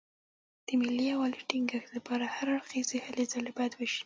[0.65, 3.99] د ملي یووالي ټینګښت لپاره هر اړخیزې هلې ځلې باید وشي.